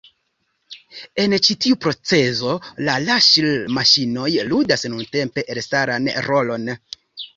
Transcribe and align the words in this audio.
En 1.23 1.35
ĉi 1.47 1.55
tiu 1.65 1.77
procezo 1.85 2.55
la 2.87 2.95
raŝel-maŝinoj 3.03 4.33
ludas 4.49 4.87
nuntempe 4.95 5.45
elstaran 5.57 6.11
rolon. 6.31 6.71